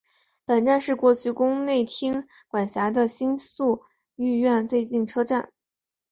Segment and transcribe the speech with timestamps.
[0.45, 3.83] 本站是过去宫内厅管辖的新宿
[4.15, 5.51] 御苑最近车站。